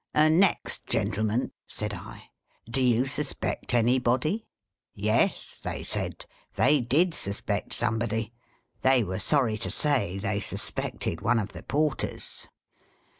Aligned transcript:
"'Next, 0.41 0.87
gentlemen,' 0.87 1.51
said 1.67 1.93
I,' 1.93 2.31
do 2.67 2.81
you 2.81 3.05
suspect 3.05 3.75
anybody?'" 3.75 4.47
Yes, 5.09 5.59
they 5.63 5.83
said. 5.83 6.25
They 6.55 6.79
did 6.81 7.13
suspect 7.13 7.71
some 7.71 7.99
body. 7.99 8.33
They 8.81 9.03
were 9.03 9.19
sorry 9.19 9.57
to 9.59 9.69
say, 9.69 10.17
they 10.17 10.39
suspected 10.39 11.21
one 11.21 11.37
of 11.37 11.53
the 11.53 11.61
porters. 11.61 12.47